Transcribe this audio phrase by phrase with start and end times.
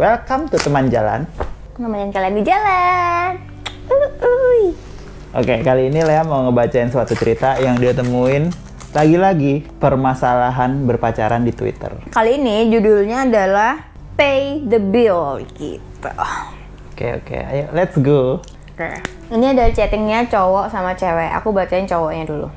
[0.00, 1.28] Welcome to teman jalan.
[1.76, 3.36] Nemenin kalian di jalan.
[3.92, 4.72] Uh.
[5.36, 8.48] Oke, kali ini Lea mau ngebacain suatu cerita yang dia temuin
[8.96, 12.00] lagi-lagi permasalahan berpacaran di Twitter.
[12.16, 16.08] Kali ini judulnya adalah Pay the Bill gitu.
[16.96, 17.36] Oke, oke.
[17.36, 18.40] Ayo, let's go.
[18.72, 19.04] Oke.
[19.28, 21.28] Ini ada chattingnya cowok sama cewek.
[21.36, 22.48] Aku bacain cowoknya dulu.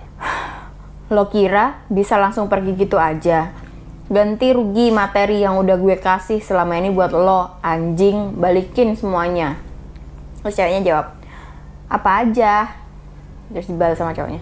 [1.11, 3.51] Lo kira bisa langsung pergi gitu aja?
[4.13, 9.57] Ganti rugi materi yang udah gue kasih selama ini buat lo, anjing, balikin semuanya.
[10.45, 11.07] Terus ceweknya jawab,
[11.89, 12.77] apa aja?
[13.49, 14.37] Terus dibalas sama cowoknya.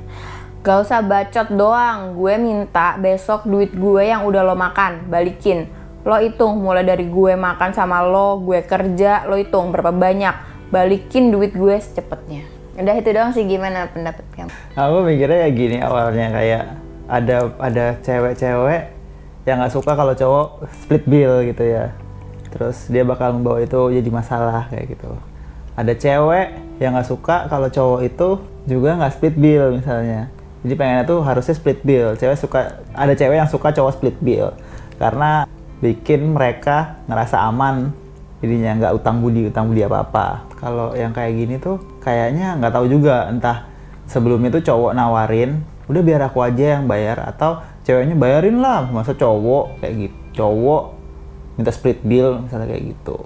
[0.59, 5.71] Gak usah bacot doang, gue minta besok duit gue yang udah lo makan, balikin.
[6.03, 10.67] Lo hitung mulai dari gue makan sama lo, gue kerja, lo hitung berapa banyak.
[10.67, 12.43] Balikin duit gue secepetnya.
[12.75, 14.51] Udah itu doang sih gimana pendapat kamu?
[14.75, 16.63] Aku mikirnya kayak gini awalnya kayak
[17.07, 19.00] ada ada cewek-cewek
[19.47, 21.95] yang nggak suka kalau cowok split bill gitu ya.
[22.51, 25.11] Terus dia bakal membawa itu jadi masalah kayak gitu.
[25.75, 26.47] Ada cewek
[26.83, 28.29] yang nggak suka kalau cowok itu
[28.67, 30.29] juga nggak split bill misalnya.
[30.61, 32.13] Jadi pengennya tuh harusnya split bill.
[32.19, 34.53] Cewek suka ada cewek yang suka cowok split bill
[35.01, 35.49] karena
[35.81, 37.89] bikin mereka ngerasa aman
[38.37, 40.27] jadinya nggak utang budi utang budi apa apa
[40.61, 43.65] kalau yang kayak gini tuh kayaknya nggak tahu juga entah
[44.05, 49.13] sebelumnya tuh cowok nawarin udah biar aku aja yang bayar atau ceweknya bayarin lah masa
[49.17, 50.83] cowok kayak gitu cowok
[51.59, 53.17] minta split bill misalnya kayak gitu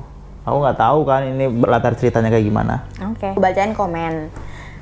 [0.45, 3.31] aku nggak tahu kan ini latar ceritanya kayak gimana Oke.
[3.31, 4.27] Aku Bacain komen.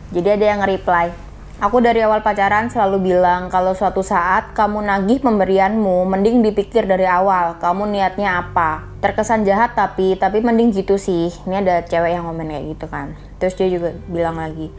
[0.09, 1.13] Jadi ada yang nge-reply.
[1.61, 7.05] Aku dari awal pacaran selalu bilang kalau suatu saat kamu nagih pemberianmu, mending dipikir dari
[7.05, 8.89] awal kamu niatnya apa.
[8.99, 11.29] Terkesan jahat tapi tapi mending gitu sih.
[11.45, 13.13] Ini ada cewek yang komen kayak gitu kan.
[13.37, 14.73] Terus dia juga bilang lagi,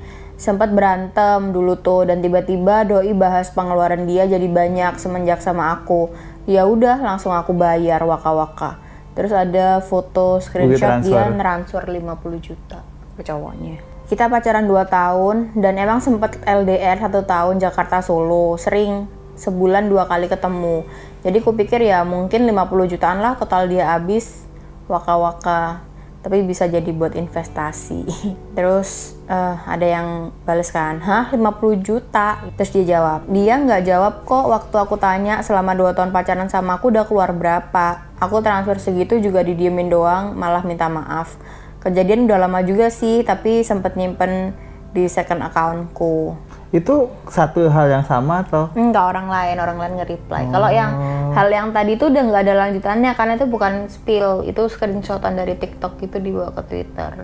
[0.44, 6.12] sempat berantem dulu tuh dan tiba-tiba doi bahas pengeluaran dia jadi banyak semenjak sama aku.
[6.44, 8.76] Ya udah langsung aku bayar waka-waka.
[9.16, 11.40] Terus ada foto screenshot dia transfer.
[11.40, 12.84] transfer 50 juta
[13.16, 13.80] ke cowoknya.
[14.04, 19.08] Kita pacaran 2 tahun dan emang sempet LDR satu tahun Jakarta Solo, sering
[19.40, 20.84] sebulan dua kali ketemu.
[21.24, 24.44] Jadi kupikir ya mungkin 50 jutaan lah total dia habis
[24.92, 25.80] waka-waka.
[26.24, 28.08] Tapi bisa jadi buat investasi.
[28.56, 32.40] Terus eh, ada yang bales kan, hah 50 juta?
[32.56, 36.80] Terus dia jawab, dia nggak jawab kok waktu aku tanya selama 2 tahun pacaran sama
[36.80, 38.08] aku udah keluar berapa.
[38.24, 41.36] Aku transfer segitu juga didiemin doang, malah minta maaf
[41.84, 44.56] kejadian udah lama juga sih tapi sempet nyimpen
[44.96, 46.32] di second accountku
[46.74, 48.66] itu satu hal yang sama atau?
[48.74, 50.42] Enggak orang lain orang lain nge-reply.
[50.50, 50.90] Kalau yang
[51.30, 54.42] hal yang tadi itu udah nggak ada lanjutannya karena itu bukan spill.
[54.42, 57.22] Itu screenshotan dari TikTok itu dibawa ke Twitter.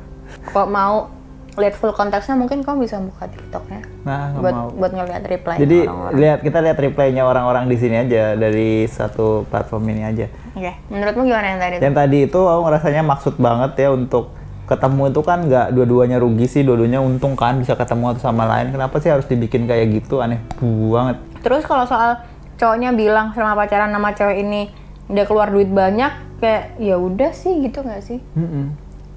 [0.55, 1.11] Kalau mau
[1.59, 3.83] lihat full konteksnya mungkin kamu bisa buka TikToknya.
[4.07, 4.69] Nah buat mau.
[4.71, 6.15] buat ngeliat reply jadi orang-orang.
[6.23, 10.27] lihat kita lihat replaynya orang-orang di sini aja dari satu platform ini aja.
[10.55, 11.75] Oke menurutmu gimana yang tadi?
[11.75, 11.83] Itu?
[11.91, 14.31] yang tadi itu aku ngerasanya maksud banget ya untuk
[14.71, 18.71] ketemu itu kan nggak dua-duanya rugi sih dua-duanya untung kan bisa ketemu satu sama lain
[18.71, 22.21] kenapa sih harus dibikin kayak gitu aneh banget Terus kalau soal
[22.55, 24.69] cowoknya bilang selama pacaran sama cewek ini
[25.09, 28.23] dia keluar duit banyak, kayak ya udah sih gitu nggak sih?
[28.37, 28.71] Mm-mm.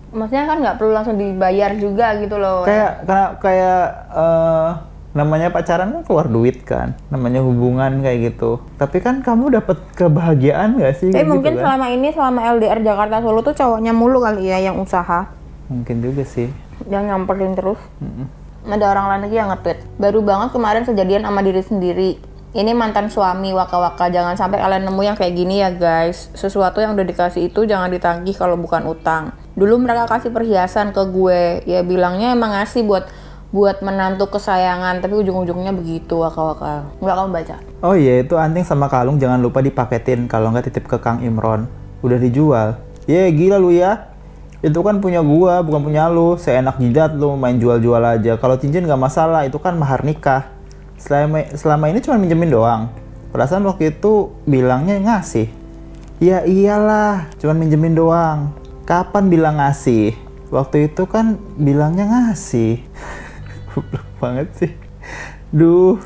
[0.09, 2.66] Maksudnya kan nggak perlu langsung dibayar juga gitu loh.
[2.66, 4.70] kayak karena kayak eh,
[5.14, 10.81] namanya pacaran kan keluar duit kan namanya hubungan kayak gitu tapi kan kamu dapat kebahagiaan
[10.81, 11.66] gak sih Tapi kayak mungkin gitu kan?
[11.70, 15.30] selama ini selama LDR Jakarta Solo tuh cowoknya mulu kali ya yang usaha,
[15.73, 16.53] mungkin juga sih
[16.85, 17.79] yang nyamperin terus.
[18.63, 19.79] Ada orang lain lagi yang nge-tweet.
[20.00, 22.11] Baru banget kemarin kejadian sama diri sendiri.
[22.53, 24.07] Ini mantan suami waka-waka.
[24.13, 26.31] Jangan sampai kalian nemu yang kayak gini ya guys.
[26.38, 29.35] Sesuatu yang udah dikasih itu jangan ditagih kalau bukan utang.
[29.57, 31.66] Dulu mereka kasih perhiasan ke gue.
[31.67, 33.09] Ya bilangnya emang ngasih buat
[33.53, 36.88] buat menantu kesayangan, tapi ujung-ujungnya begitu waka-waka.
[37.03, 37.57] Nggak kamu baca?
[37.84, 41.67] oh iya itu anting sama kalung jangan lupa dipaketin kalau nggak titip ke Kang Imron
[42.00, 42.79] udah dijual
[43.11, 44.13] ye gila lu ya
[44.64, 46.40] itu kan punya gua bukan punya lu.
[46.40, 48.40] Seenak jidat lu main jual-jual aja.
[48.40, 50.48] Kalau cincin nggak masalah itu kan mahar nikah.
[50.96, 52.88] Selama selama ini cuma minjemin doang.
[53.36, 55.52] Perasaan waktu itu bilangnya ngasih.
[56.24, 58.56] Ya iyalah cuma minjemin doang.
[58.88, 60.16] Kapan bilang ngasih?
[60.48, 62.80] Waktu itu kan bilangnya ngasih.
[64.24, 64.72] Banget sih.
[65.52, 66.00] Duh.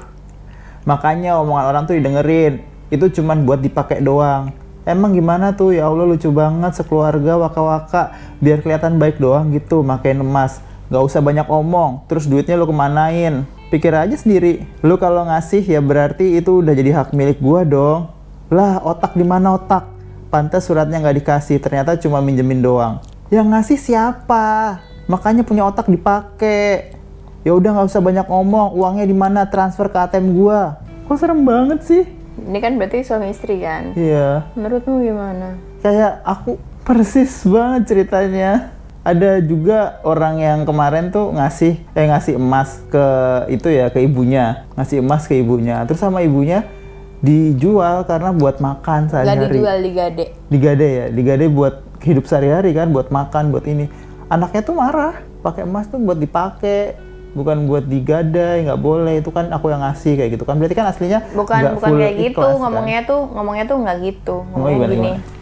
[0.89, 2.65] Makanya omongan orang tuh didengerin.
[2.89, 5.75] Itu cuman buat dipakai doang emang gimana tuh?
[5.75, 8.15] Ya Allah lucu banget sekeluarga waka-waka.
[8.39, 10.63] Biar kelihatan baik doang gitu makin emas.
[10.87, 12.07] Nggak usah banyak omong.
[12.07, 13.43] Terus duitnya lu kemanain?
[13.67, 14.63] Pikir aja sendiri.
[14.79, 18.07] Lu kalau ngasih ya berarti itu udah jadi hak milik gua dong.
[18.47, 19.83] Lah otak di mana otak?
[20.31, 23.03] Pantas suratnya nggak dikasih ternyata cuma minjemin doang.
[23.27, 24.79] Yang ngasih siapa?
[25.11, 26.95] Makanya punya otak dipakai.
[27.43, 29.43] Ya udah nggak usah banyak ngomong uangnya di mana?
[29.51, 30.79] Transfer ke ATM gua.
[31.07, 33.91] Kok serem banget sih Ini kan berarti suami istri kan?
[33.93, 34.45] iya.
[34.53, 35.57] Menurutmu gimana?
[35.77, 38.73] kayak aku persis banget ceritanya.
[39.01, 43.05] Ada juga orang yang kemarin tuh ngasih eh ngasih emas ke
[43.47, 44.67] itu ya ke ibunya.
[44.75, 45.87] Ngasih emas ke ibunya.
[45.87, 46.67] Terus sama ibunya
[47.17, 49.47] dijual karena buat makan Gak sehari-hari.
[49.49, 50.25] dijual di gade.
[50.51, 51.05] digade ya.
[51.07, 53.87] Digade buat hidup sehari-hari kan buat makan buat ini.
[54.27, 55.15] Anaknya tuh marah.
[55.39, 56.99] Pakai emas tuh buat dipakai
[57.37, 60.89] bukan buat digadai nggak boleh itu kan aku yang ngasih kayak gitu kan berarti kan
[60.89, 62.61] aslinya Bukan bukan full kayak gitu, ikhlas, kan?
[62.65, 64.35] ngomongnya tuh ngomongnya tuh nggak gitu.
[64.49, 65.11] Ngomongnya gimana, gini.
[65.13, 65.35] gimana?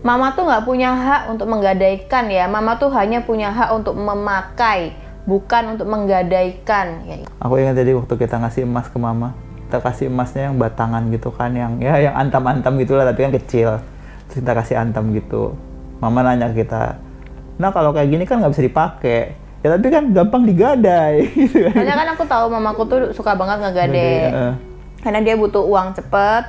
[0.00, 2.48] Mama tuh nggak punya hak untuk menggadaikan ya.
[2.48, 4.96] Mama tuh hanya punya hak untuk memakai,
[5.28, 7.04] bukan untuk menggadaikan.
[7.04, 9.36] Ya, Aku ingat jadi waktu kita ngasih emas ke mama,
[9.68, 13.68] kita kasih emasnya yang batangan gitu kan, yang ya yang antam-antam gitulah tapi kan kecil.
[14.32, 15.52] Terus kita kasih antam gitu.
[16.00, 16.96] Mama nanya ke kita,
[17.60, 19.36] nah kalau kayak gini kan nggak bisa dipakai.
[19.60, 21.28] Ya tapi kan gampang digadai.
[21.36, 21.74] gitu kan.
[21.76, 24.10] Soalnya kan aku tahu mamaku tuh suka banget ngegade.
[24.26, 24.52] Heeh.
[25.00, 26.44] Karena dia butuh uang cepet.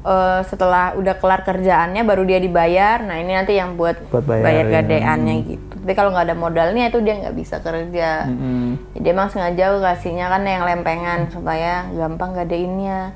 [0.00, 3.04] eh, setelah udah kelar kerjaannya baru dia dibayar.
[3.04, 4.72] Nah ini nanti yang buat, Buat bayar, bayar ya.
[4.80, 5.74] gadeannya gitu.
[5.76, 8.24] Tapi kalau nggak ada modalnya itu dia nggak bisa kerja.
[8.24, 8.96] Mm-mm.
[8.96, 13.12] Jadi emang sengaja aku kasihnya kan yang lempengan supaya gampang gadeinnya.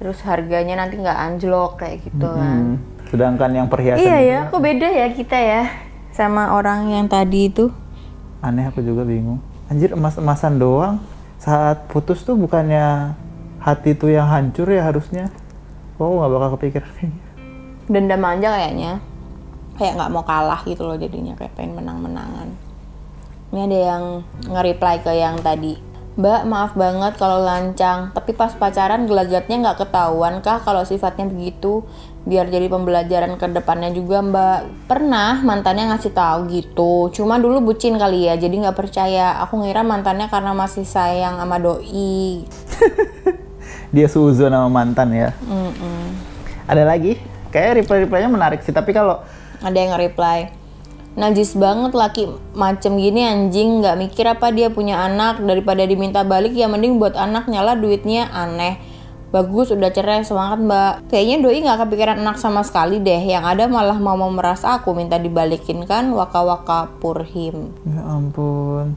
[0.00, 2.56] Terus harganya nanti nggak anjlok kayak gitu kan.
[2.72, 2.76] Hmm.
[3.12, 5.62] Sedangkan yang perhiasan Iya ya, kok beda ya kita ya
[6.08, 7.68] sama orang yang tadi itu.
[8.44, 9.40] Aneh aku juga bingung.
[9.72, 11.00] Anjir emas-emasan doang.
[11.40, 13.16] Saat putus tuh bukannya
[13.64, 15.32] hati tuh yang hancur ya harusnya.
[15.96, 16.92] Oh nggak bakal kepikiran.
[17.92, 18.92] Dendam aja kayaknya.
[19.80, 22.48] Kayak nggak mau kalah gitu loh jadinya kayak pengen menang-menangan.
[23.50, 24.04] Ini ada yang
[24.50, 25.93] nge-reply ke yang tadi.
[26.14, 31.82] Mbak, maaf banget kalau lancang, tapi pas pacaran gelagatnya nggak ketahuan kah kalau sifatnya begitu?
[32.22, 34.86] Biar jadi pembelajaran ke depannya juga mbak.
[34.86, 39.42] Pernah mantannya ngasih tahu gitu, cuma dulu bucin kali ya, jadi nggak percaya.
[39.42, 42.46] Aku ngira mantannya karena masih sayang sama doi.
[43.94, 45.34] Dia suzon sama mantan ya.
[45.50, 46.14] Mm-mm.
[46.70, 47.18] Ada lagi?
[47.50, 49.18] Kayak reply-replynya menarik sih, tapi kalau
[49.58, 50.63] ada yang nge-reply
[51.14, 52.26] najis banget laki
[52.58, 55.42] macem gini anjing nggak mikir apa dia punya anak.
[55.42, 58.78] Daripada diminta balik ya mending buat anak nyala duitnya aneh.
[59.34, 60.92] Bagus udah cerai semangat mbak.
[61.10, 63.18] Kayaknya doi nggak kepikiran anak sama sekali deh.
[63.18, 67.74] Yang ada malah mau merasa aku minta dibalikin kan waka waka purhim.
[67.86, 68.94] Ya ampun.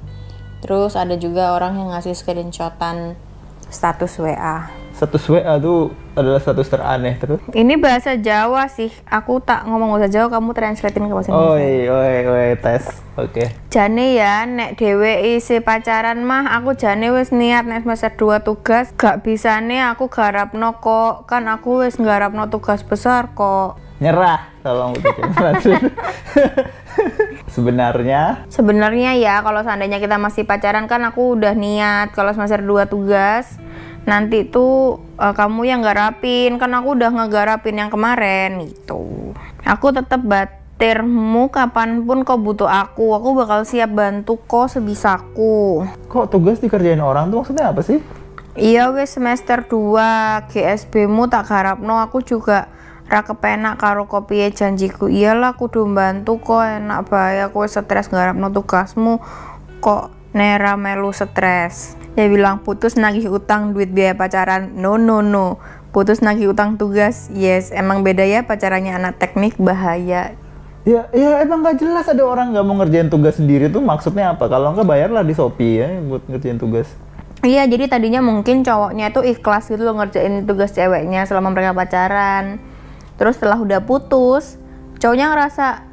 [0.57, 3.13] terus ada juga orang yang ngasih screenshotan
[3.69, 4.65] status WA
[4.97, 7.37] Status WA tuh adalah status teraneh terus.
[7.53, 8.89] ini bahasa Jawa sih.
[9.05, 11.93] Aku tak ngomong bahasa Jawa kamu translatein ke bahasa Indonesia.
[11.93, 13.05] Oi, oi, oi, tes.
[13.13, 13.53] Oke.
[13.69, 18.89] Jane ya, nek dhewe isi pacaran mah aku jane wis niat nek semester 2 tugas
[18.97, 21.29] gak bisane aku garapno kok.
[21.29, 23.77] Kan aku wis nggarapno tugas besar kok.
[24.01, 24.97] Nyerah, tolong
[27.53, 28.49] Sebenarnya?
[28.49, 33.61] Sebenarnya ya kalau seandainya kita masih pacaran kan aku udah niat kalau semester 2 tugas
[34.07, 36.55] nanti tuh eh, kamu yang garapin.
[36.55, 39.35] Kan aku udah ngegarapin yang kemarin gitu.
[39.67, 43.13] Aku tetap batirmu kapan pun kau butuh aku.
[43.19, 47.99] Aku bakal siap bantu kok sebisaku kok tugas dikerjain orang tuh maksudnya apa sih?
[48.57, 52.73] Iya wes semester 2 GSB mu tak harapno aku juga
[53.05, 55.05] ra kepenak karo kopiye janjiku.
[55.05, 56.65] Iyalah kudu bantu kok.
[56.65, 59.21] Enak bae aku stres nggarapno tugasmu.
[59.77, 65.61] Kok nera melu stres ya bilang putus nagih utang duit biaya pacaran no no no
[65.93, 70.33] putus nagih utang tugas yes emang beda ya pacarannya anak teknik bahaya
[70.87, 74.47] Ya, ya emang gak jelas ada orang nggak mau ngerjain tugas sendiri tuh maksudnya apa?
[74.47, 76.87] Kalau nggak bayarlah di Shopee ya buat ngerjain tugas.
[77.43, 82.63] Iya, jadi tadinya mungkin cowoknya itu ikhlas gitu loh ngerjain tugas ceweknya selama mereka pacaran.
[83.19, 84.55] Terus setelah udah putus,
[85.03, 85.83] cowoknya ngerasa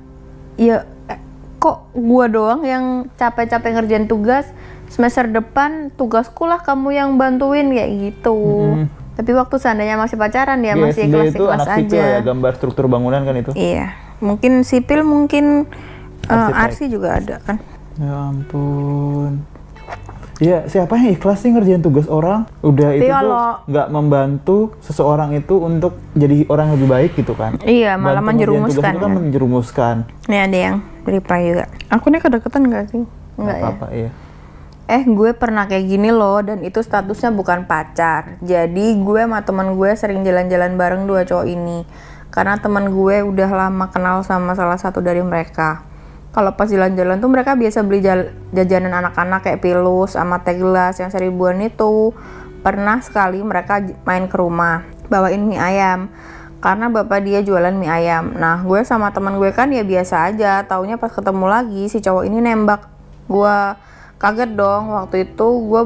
[0.63, 1.19] ya eh,
[1.59, 4.47] kok gua doang yang capek-capek ngerjain tugas
[4.95, 8.39] semester depan tugasku lah kamu yang bantuin kayak gitu.
[9.15, 12.07] Tapi waktu seandainya masih pacaran dia masih GSD itu ikhlas-ikhlas anak sipil aja.
[12.09, 13.51] ya, gambar struktur bangunan kan itu.
[13.55, 13.87] Iya,
[14.19, 15.67] mungkin sipil mungkin
[16.25, 16.55] Arsitek.
[16.57, 17.59] arsi juga ada kan.
[17.95, 19.43] Ya ampun.
[20.43, 22.51] Ya, siapa yang ikhlas sih ngerjain tugas orang?
[22.59, 27.39] Udah itu tuh kalau- nggak membantu seseorang itu untuk jadi orang yang lebih baik gitu
[27.39, 27.55] kan?
[27.63, 29.11] Iya, malah Bantu tugas menjerumuskan itu kan kan.
[29.15, 29.97] menjerumuskan.
[30.27, 31.65] Nih ada yang reply juga.
[31.87, 33.07] Aku nih kedeketan gak sih?
[33.35, 33.63] Enggak ya.
[33.63, 34.11] apa-apa, iya.
[34.85, 38.37] Eh gue pernah kayak gini loh dan itu statusnya bukan pacar.
[38.45, 41.89] Jadi gue sama teman gue sering jalan-jalan bareng dua cowok ini.
[42.29, 45.81] Karena teman gue udah lama kenal sama salah satu dari mereka.
[46.37, 48.05] Kalau pas jalan-jalan tuh mereka biasa beli
[48.53, 52.13] jajanan anak-anak kayak pilus sama teh gelas yang seribuan itu.
[52.61, 56.09] Pernah sekali mereka main ke rumah bawain mie ayam
[56.65, 58.37] karena bapak dia jualan mie ayam.
[58.37, 60.61] Nah gue sama teman gue kan ya biasa aja.
[60.69, 62.85] Taunya pas ketemu lagi si cowok ini nembak
[63.33, 63.57] gue
[64.25, 65.83] kaget dong waktu itu gue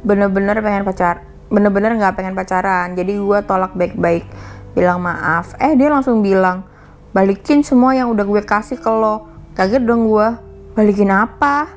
[0.00, 2.96] bener-bener pengen pacar bener-bener nggak pengen pacaran.
[2.96, 4.24] Jadi gue tolak baik-baik
[4.72, 5.52] bilang maaf.
[5.60, 6.64] Eh dia langsung bilang
[7.12, 9.28] balikin semua yang udah gue kasih ke lo.
[9.52, 10.26] Kaget dong gue
[10.72, 11.68] balikin apa?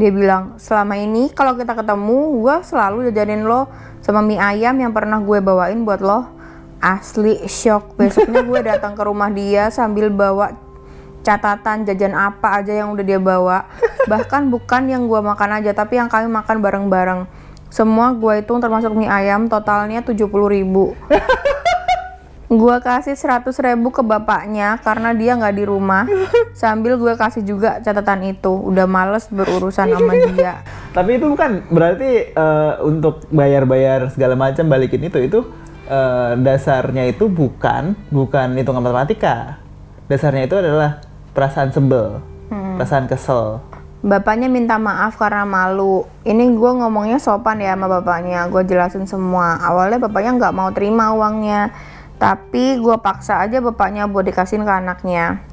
[0.00, 3.68] Dia bilang selama ini kalau kita ketemu gue selalu jajanin lo
[4.00, 6.40] sama mie ayam yang pernah gue bawain buat lo.
[6.80, 8.00] Asli shock.
[8.00, 10.56] Besoknya gue datang ke rumah dia sambil bawa
[11.20, 13.68] catatan jajan apa aja yang udah dia bawa.
[14.10, 17.20] Bahkan bukan yang gue makan aja tapi yang kami makan bareng-bareng.
[17.70, 20.98] Semua gue hitung termasuk mie ayam totalnya 70 ribu.
[22.50, 26.02] Gue kasih 100 ribu ke bapaknya karena dia nggak di rumah.
[26.50, 28.50] Sambil gue kasih juga catatan itu.
[28.50, 30.66] Udah males berurusan sama dia.
[30.90, 35.46] Tapi itu bukan berarti eh, untuk bayar-bayar segala macam balikin itu itu
[35.86, 39.62] eh, dasarnya itu bukan bukan hitungan matematika.
[40.10, 43.62] Dasarnya itu adalah perasaan sebel, perasaan kesel.
[44.00, 46.08] Bapaknya minta maaf karena malu.
[46.24, 48.48] Ini gue ngomongnya sopan ya sama bapaknya.
[48.48, 49.60] Gue jelasin semua.
[49.60, 51.68] Awalnya bapaknya nggak mau terima uangnya.
[52.16, 55.44] Tapi gue paksa aja bapaknya buat dikasihin ke anaknya.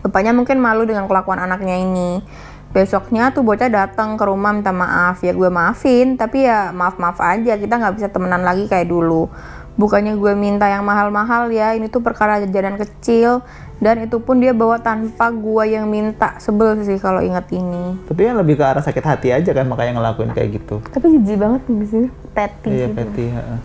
[0.00, 2.24] Bapaknya mungkin malu dengan kelakuan anaknya ini.
[2.72, 5.20] Besoknya tuh bocah datang ke rumah minta maaf.
[5.20, 6.16] Ya gue maafin.
[6.16, 7.60] Tapi ya maaf-maaf aja.
[7.60, 9.28] Kita nggak bisa temenan lagi kayak dulu.
[9.76, 11.76] Bukannya gue minta yang mahal-mahal ya.
[11.76, 13.44] Ini tuh perkara jajanan kecil.
[13.80, 16.36] Dan itu pun dia bawa tanpa gue yang minta.
[16.36, 17.96] Sebel sih kalau inget ini.
[18.04, 20.84] Tapi yang lebih ke arah sakit hati aja kan makanya ngelakuin kayak gitu.
[20.84, 22.08] Tapi jijik banget di sini.
[22.36, 23.20] Petty Iya, gitu.
[23.32, 23.58] Heeh.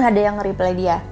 [0.00, 1.04] Ada yang nge-reply dia.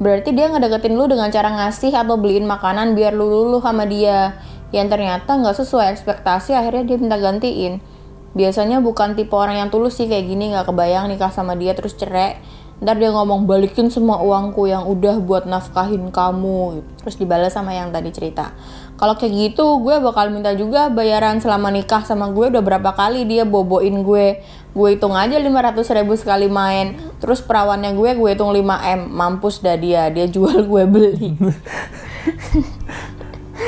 [0.00, 4.40] Berarti dia ngedeketin lu dengan cara ngasih atau beliin makanan biar lu luluh sama dia.
[4.72, 7.84] Yang ternyata nggak sesuai ekspektasi akhirnya dia minta gantiin.
[8.32, 11.92] Biasanya bukan tipe orang yang tulus sih kayak gini nggak kebayang nikah sama dia terus
[11.92, 12.40] cerai.
[12.80, 16.80] Ntar dia ngomong balikin semua uangku yang udah buat nafkahin kamu.
[17.04, 18.56] Terus dibalas sama yang tadi cerita.
[18.96, 23.28] Kalau kayak gitu gue bakal minta juga bayaran selama nikah sama gue udah berapa kali
[23.28, 24.40] dia boboin gue.
[24.72, 26.96] Gue hitung aja 500 ribu sekali main.
[27.20, 29.12] Terus perawannya gue gue hitung 5M.
[29.12, 30.08] Mampus dah dia.
[30.08, 31.36] Dia jual gue beli.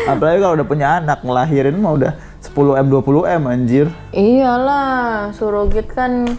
[0.08, 3.86] Apalagi kalau udah punya anak ngelahirin mah udah 10M 20M anjir.
[4.16, 6.32] Iyalah, surrogate kan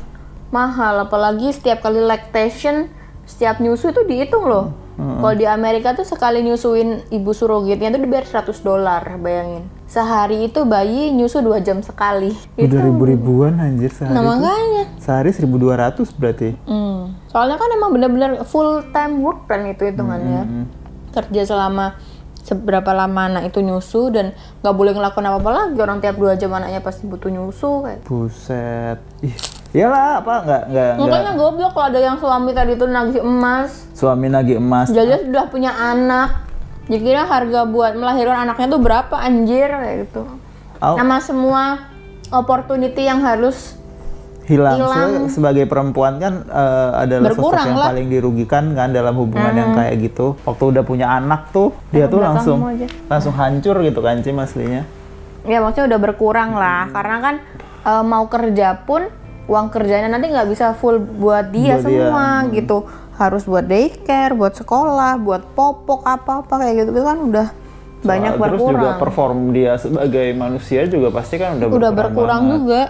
[0.54, 1.10] mahal.
[1.10, 2.88] Apalagi setiap kali lactation,
[3.26, 4.84] setiap nyusu itu dihitung loh.
[4.94, 9.66] Kalau di Amerika tuh sekali nyusuin ibu surrogatnya tuh dibayar 100 dolar, bayangin.
[9.90, 12.30] Sehari itu bayi nyusu dua jam sekali.
[12.62, 14.14] Udah ribu-ribuan anjir sehari.
[14.14, 14.94] Nah makanya.
[15.02, 16.54] Sehari 1200 berarti.
[16.70, 17.18] Hmm.
[17.26, 20.70] Soalnya kan emang bener-bener full time work kan itu hitungannya.
[21.10, 21.98] Kerja selama
[22.44, 26.52] seberapa lama anak itu nyusu dan nggak boleh ngelakuin apa-apa lagi orang tiap dua jam
[26.52, 29.00] anaknya pasti butuh nyusu kayak Buset.
[29.24, 29.36] Ih,
[29.72, 34.28] iyalah apa nggak nggak Makanya goblok kalau ada yang suami tadi tuh nagih emas, suami
[34.28, 34.92] nagih emas.
[34.92, 36.52] jadi sudah punya anak.
[36.84, 40.28] Jadi kira harga buat melahirkan anaknya tuh berapa anjir kayak gitu.
[40.84, 41.00] Au.
[41.00, 41.64] Sama semua
[42.28, 43.80] opportunity yang harus
[44.46, 44.76] hilang.
[44.76, 44.90] hilang.
[44.90, 47.88] Soalnya sebagai perempuan kan eh, adalah sosok Berkurang yang lah.
[47.90, 50.36] paling dirugikan kan dalam hubungan yang kayak gitu.
[50.42, 52.60] Waktu udah punya anak tuh dia tuh langsung
[53.06, 54.84] langsung hancur gitu kan Cim aslinya.
[55.44, 57.36] ya maksudnya udah berkurang lah karena kan
[57.84, 59.12] eh, mau kerja pun
[59.44, 62.78] uang kerjanya nanti nggak bisa full buat dia Buat dia, semua gitu
[63.14, 67.48] harus buat daycare buat sekolah buat popok apa apa kayak gitu itu kan udah
[68.02, 71.94] banyak Soal- Terus juga berkurang perform dia sebagai manusia juga pasti kan udah, udah berkurang
[71.94, 72.56] berkurang banget.
[72.56, 72.82] juga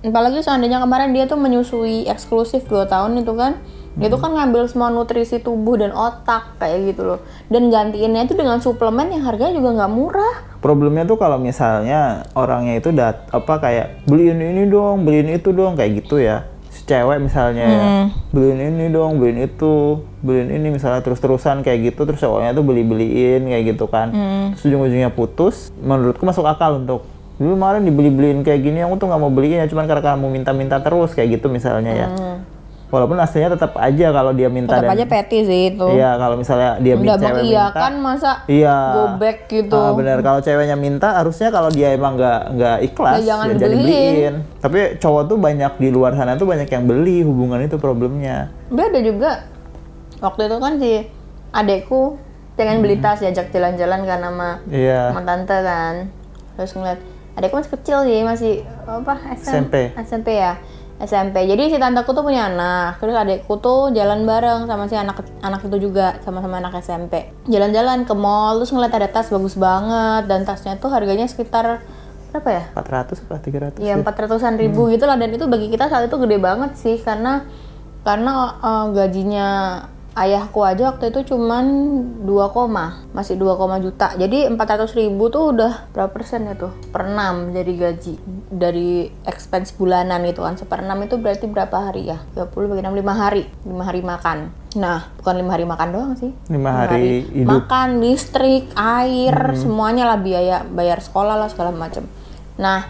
[0.00, 3.60] apalagi seandainya kemarin dia tuh menyusui eksklusif 2 tahun itu kan.
[3.98, 7.18] Dia tuh kan ngambil semua nutrisi tubuh dan otak kayak gitu loh.
[7.50, 10.34] Dan gantiinnya itu dengan suplemen yang harganya juga nggak murah.
[10.62, 15.74] Problemnya tuh kalau misalnya orangnya itu dat apa kayak beliin ini dong, beliin itu dong
[15.74, 16.46] kayak gitu ya.
[16.70, 17.82] Si cewek misalnya ya,
[18.30, 23.42] beliin ini dong, beliin itu, beliin ini misalnya terus-terusan kayak gitu terus cowoknya tuh beli-beliin
[23.42, 24.14] kayak gitu kan.
[24.54, 27.02] Terus ujung-ujungnya putus, menurutku masuk akal untuk
[27.40, 30.76] dulu kemarin dibeli-beliin kayak gini aku tuh nggak mau beliin ya cuman karena kamu minta-minta
[30.78, 32.08] terus kayak gitu misalnya ya.
[32.90, 36.34] Walaupun aslinya tetap aja kalau dia minta tetap dan aja petty sih itu Iya, kalau
[36.34, 38.76] misalnya dia udah minta cewek minta, mengiyakan masa Iya.
[38.90, 43.14] go back gitu Ah, bener kalau ceweknya minta harusnya kalau dia emang nggak nggak ikhlas
[43.16, 43.86] Ya, jangan jangan dibeliin.
[43.86, 44.34] dibeliin.
[44.58, 48.50] Tapi cowok tuh banyak di luar sana tuh banyak yang beli hubungan itu problemnya.
[48.68, 49.30] Ada juga
[50.18, 50.92] waktu itu kan si
[51.52, 52.18] adekku
[52.52, 55.14] pengen beli tas diajak jalan-jalan kan sama Iya.
[55.14, 55.94] sama tante kan
[56.52, 56.98] terus ngeliat
[57.40, 58.52] adekku masih kecil sih masih
[58.84, 59.74] apa SM, SMP.
[59.96, 60.60] SMP ya
[61.00, 65.24] SMP jadi si tanteku tuh punya anak terus adekku tuh jalan bareng sama si anak
[65.40, 70.28] anak itu juga sama-sama anak SMP jalan-jalan ke mall terus ngeliat ada tas bagus banget
[70.28, 71.80] dan tasnya tuh harganya sekitar
[72.30, 73.94] berapa ya 400 apa 300 ya ya?
[73.96, 77.48] empat ratusan ribu gitu lah dan itu bagi kita saat itu gede banget sih karena
[78.04, 79.48] karena eh, gajinya
[80.18, 81.64] ayahku aja waktu itu cuman
[82.26, 84.14] 2, masih 2, juta.
[84.18, 86.74] Jadi 400 ribu tuh udah berapa persen ya tuh?
[86.90, 88.14] Per 6 dari gaji
[88.50, 90.58] dari expense bulanan itu kan.
[90.58, 92.18] Seper 6 itu berarti berapa hari ya?
[92.34, 93.42] 30 bagi 6 5 hari.
[93.66, 94.38] 5 hari makan.
[94.78, 96.30] Nah, bukan lima hari makan doang sih.
[96.46, 97.66] Lima hari hidup.
[97.66, 102.06] Makan, listrik, air, semuanya lah biaya, bayar sekolah lah segala macam.
[102.54, 102.86] Nah,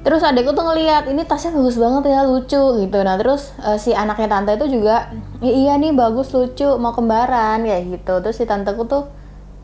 [0.00, 2.98] terus adekku tuh ngeliat ini tasnya bagus banget ya, lucu gitu.
[3.04, 5.12] Nah, terus eh, si anaknya tante itu juga,
[5.44, 8.14] "I- iya nih bagus lucu, mau kembaran kayak gitu.
[8.24, 9.04] Terus si tanteku tuh,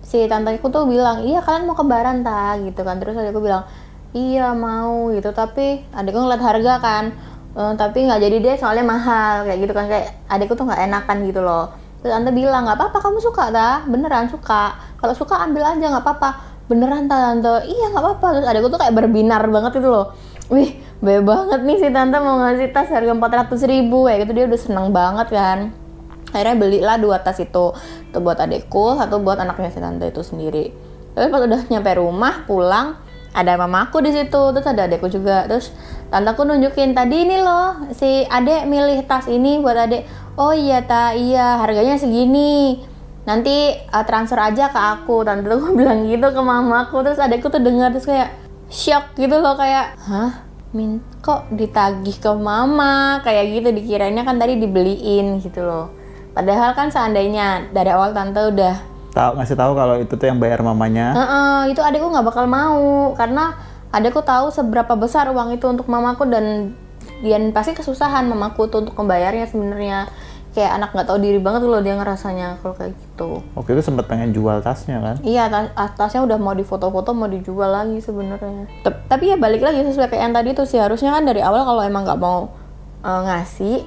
[0.04, 2.96] si tanteku tuh bilang, iya kalian mau kembaran tak gitu kan.
[3.00, 3.64] Terus adekku bilang,
[4.12, 5.32] iya mau gitu.
[5.32, 7.04] Tapi adekku ngeliat harga kan,
[7.56, 11.16] "Eh, tapi nggak jadi deh soalnya mahal kayak gitu kan kayak adekku tuh nggak enakan
[11.24, 15.64] gitu loh terus tante bilang nggak apa-apa kamu suka dah beneran suka kalau suka ambil
[15.64, 16.30] aja nggak apa-apa
[16.66, 17.66] beneran tante.
[17.66, 18.26] Iya nggak apa-apa.
[18.38, 20.06] Terus adekku tuh kayak berbinar banget gitu loh.
[20.46, 24.06] Wih baik banget nih si tante mau ngasih tas harga 400 ribu.
[24.06, 25.58] Kayak gitu dia udah seneng banget kan.
[26.34, 27.72] Akhirnya belilah dua tas itu.
[28.10, 30.74] Satu buat adekku satu buat anaknya si tante itu sendiri.
[31.16, 33.00] Tapi pas udah nyampe rumah pulang
[33.36, 35.46] ada mamaku di situ terus ada adekku juga.
[35.46, 35.70] Terus
[36.10, 40.02] tanteku nunjukin tadi ini loh si adek milih tas ini buat adek
[40.36, 41.12] oh iya ta.
[41.14, 42.82] Iya harganya segini
[43.26, 45.26] nanti uh, transfer aja ke aku.
[45.26, 47.04] Tante tuh bilang gitu ke mamaku.
[47.04, 48.32] Terus adekku tuh dengar terus kayak
[48.72, 49.58] shock gitu loh.
[49.58, 50.46] Kayak hah?
[50.72, 53.20] Min kok ditagih ke mama?
[53.26, 53.68] Kayak gitu.
[53.74, 55.92] Dikirainnya kan tadi dibeliin gitu loh.
[56.32, 60.60] Padahal kan seandainya dari awal tante udah Tahu ngasih tahu kalau itu tuh yang bayar
[60.60, 61.16] mamanya.
[61.16, 63.16] Heeh, itu adekku nggak bakal mau.
[63.16, 63.56] Karena
[63.88, 66.76] adekku tahu seberapa besar uang itu untuk mamaku dan
[67.24, 70.12] dan pasti kesusahan mamaku tuh untuk membayarnya sebenarnya
[70.56, 73.44] kayak anak nggak tahu diri banget loh dia ngerasanya kalau kayak gitu.
[73.52, 75.16] Waktu itu sempat pengen jual tasnya kan.
[75.20, 78.64] iya tas tasnya udah mau difoto-foto mau dijual lagi sebenarnya.
[78.80, 81.84] Tapi ya balik lagi sesuai kayak yang tadi tuh sih harusnya kan dari awal kalau
[81.84, 82.48] emang nggak mau
[83.04, 83.84] eh, ngasih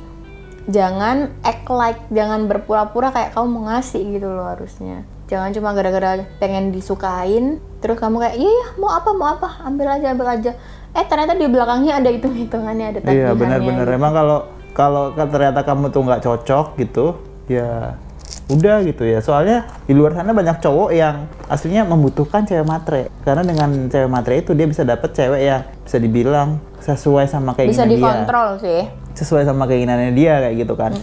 [0.69, 5.09] jangan act like jangan berpura-pura kayak kamu mau ngasih gitu loh harusnya.
[5.25, 9.89] Jangan cuma gara-gara pengen disukain terus kamu kayak iya iya mau apa mau apa ambil
[9.89, 10.53] aja ambil aja.
[10.93, 13.87] Eh ternyata di belakangnya ada hitung hitungannya ada Iya tagihannya benar-benar.
[13.89, 17.19] Emang kalau kalau ternyata kamu tuh nggak cocok gitu,
[17.51, 17.99] ya
[18.47, 19.19] udah gitu ya.
[19.19, 23.11] Soalnya di luar sana banyak cowok yang aslinya membutuhkan cewek matre.
[23.27, 27.83] Karena dengan cewek matre itu dia bisa dapet cewek yang bisa dibilang sesuai sama bisa
[27.83, 27.95] keinginan dia.
[27.99, 28.81] dikontrol sih
[29.19, 30.95] Sesuai sama keinginannya dia kayak gitu kan.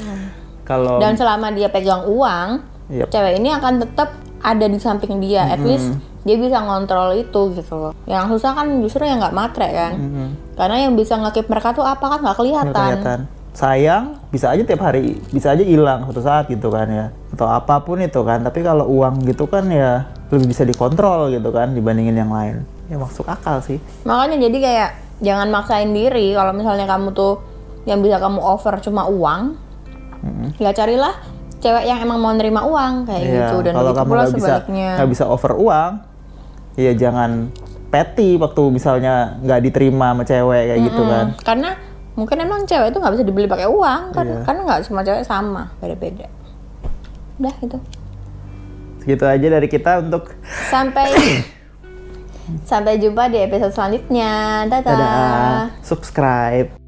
[0.64, 3.10] Kalau dan selama dia pegang uang Yep.
[3.10, 5.90] cewek ini akan tetap ada di samping dia at least
[6.22, 9.98] dia bisa ngontrol itu gitu loh yang susah kan justru yang nggak matre kan
[10.54, 12.70] karena yang bisa ngekip mereka tuh apa kan nggak kelihatan
[13.02, 13.18] kelihatan.
[13.56, 17.06] Sayang bisa aja tiap hari, bisa aja hilang suatu saat gitu kan ya.
[17.32, 18.44] Atau apa pun itu kan.
[18.44, 22.68] Tapi kalau uang gitu kan ya lebih bisa dikontrol gitu kan dibandingin yang lain.
[22.92, 23.80] Ya masuk akal sih.
[24.04, 24.90] makanya jadi kayak
[25.24, 27.40] jangan maksain diri kalau misalnya kamu tuh
[27.88, 29.56] yang bisa kamu offer cuma uang
[30.58, 31.14] ya carilah
[31.62, 35.10] cewek yang emang mau nerima uang kayak Iya, gitu dan kalau kamu nggak bisa nggak
[35.10, 35.92] bisa over uang,
[36.76, 37.48] ya jangan
[37.88, 41.26] petty waktu misalnya nggak diterima sama cewek kayak gitu kan.
[41.40, 41.70] Karena
[42.16, 44.40] mungkin emang cewek itu nggak bisa dibeli pakai uang kan Iya.
[44.42, 46.26] karena nggak semua cewek sama beda-beda
[47.36, 47.78] udah itu
[48.98, 50.34] Segitu aja dari kita untuk
[50.72, 51.12] sampai
[52.70, 54.82] sampai jumpa di episode selanjutnya dadah.
[54.82, 56.85] dadah, subscribe.